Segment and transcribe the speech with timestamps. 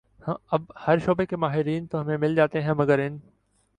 [0.47, 3.17] اب ہر شعبے کے ماہرین تو ہمیں مل جاتے ہیں مگر ان